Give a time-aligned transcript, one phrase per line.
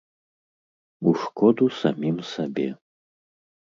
[1.11, 2.69] У шкоду самім сабе.